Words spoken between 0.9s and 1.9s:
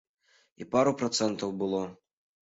працэнтаў было.